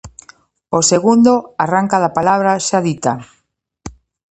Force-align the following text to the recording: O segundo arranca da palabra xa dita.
O 0.77 0.79
segundo 0.91 1.33
arranca 1.63 1.97
da 2.03 2.13
palabra 2.17 2.51
xa 2.67 2.79
dita. 2.87 3.13